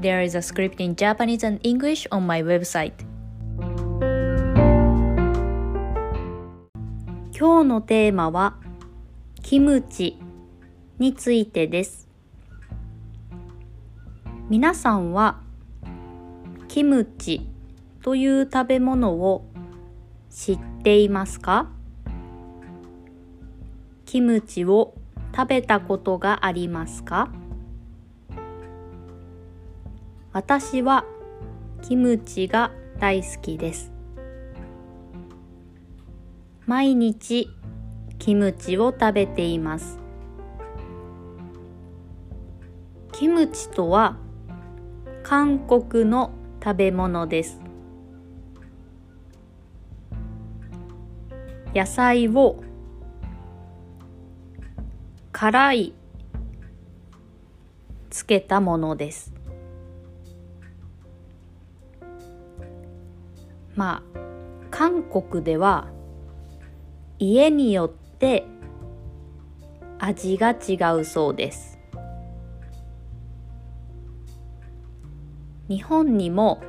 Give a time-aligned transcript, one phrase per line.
[0.00, 2.92] There is a script in Japanese and English on my website.
[7.36, 8.54] 今日のテーマは
[9.42, 10.16] キムチ
[11.00, 12.06] についてです。
[14.48, 15.40] 皆さんは
[16.68, 17.48] キムチ
[18.02, 19.46] という食べ物を
[20.30, 21.70] 知っていますか？
[24.06, 24.94] キムチを
[25.34, 27.32] 食べたことがありますか？
[30.38, 31.04] 私は
[31.82, 33.90] キムチが大好きです。
[36.64, 37.50] 毎日
[38.20, 39.98] キムチを食べています。
[43.10, 44.16] キムチとは
[45.24, 46.30] 韓国の
[46.62, 47.60] 食べ物です。
[51.74, 52.62] 野菜を
[55.32, 55.94] 辛い
[58.08, 59.37] つけたものです。
[63.78, 64.18] まあ
[64.72, 65.86] 韓国では
[67.20, 68.44] 家によって
[70.00, 71.78] 味が違うそうです。
[75.68, 76.60] 日本にも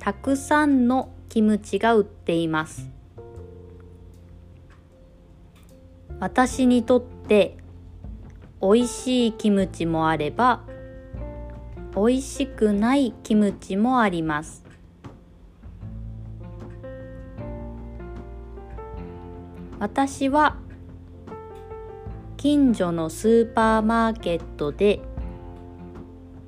[0.00, 2.90] たくさんのキムチが売っています。
[6.18, 7.58] 私にとって
[8.60, 10.64] 美味しいキムチもあれば
[11.94, 14.65] 美味しくないキムチもあります。
[19.78, 20.56] 私は
[22.38, 25.00] 近所のスーパーマーケットで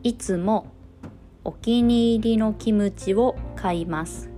[0.03, 0.73] いつも
[1.45, 4.31] お気に入りのキムチを買います。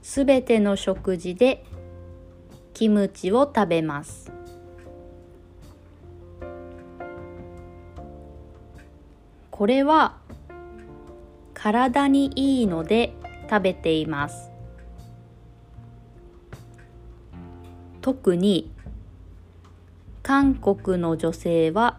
[0.00, 1.64] すべての食事で
[2.72, 4.32] キムチを食べます。
[9.50, 10.16] これは
[11.52, 13.12] 体にいいので
[13.48, 14.50] 食べています。
[18.00, 18.70] 特に
[20.22, 21.98] 韓国の女性は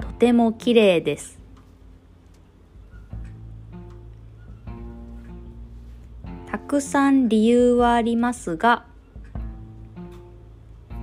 [0.00, 1.38] とても綺麗です。
[6.50, 8.86] たくさん理由はありますが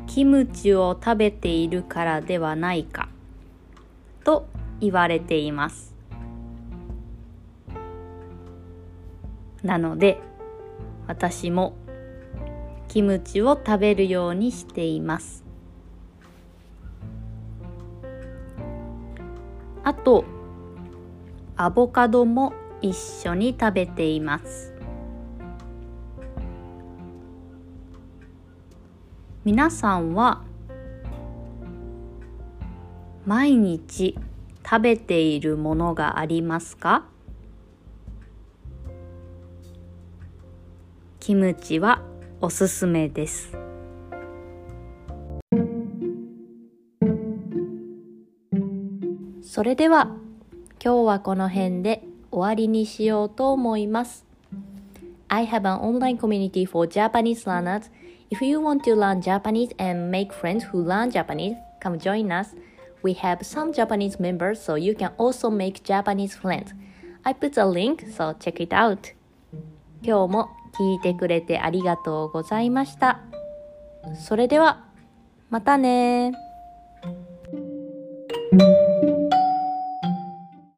[0.08, 3.10] キムチを食べているからではないか
[4.24, 4.48] と
[4.80, 5.97] 言われています。
[9.64, 10.20] なので
[11.08, 11.76] 私も
[12.88, 15.44] キムチを食べるようにしています。
[19.84, 20.26] あと
[21.56, 24.74] アボカドも一緒に食べています。
[29.44, 30.44] 皆さんは
[33.26, 34.18] 毎日
[34.64, 37.06] 食べているものがありますか？
[41.28, 42.02] キムチは
[42.40, 43.52] おすすめです
[49.42, 50.16] それでは
[50.82, 52.02] 今日はこの辺で
[52.32, 54.26] 終わりにしようと思います
[55.28, 57.92] I have an online community for Japanese learners.
[58.32, 62.56] If you want to learn Japanese and make friends who learn Japanese, come join us.
[63.04, 66.74] We have some Japanese members, so you can also make Japanese friends.
[67.26, 69.14] I put a link, so check it out.
[70.02, 73.22] 今日も聞いてくれてありがとうございました。
[74.16, 74.86] それでは、
[75.50, 76.32] またね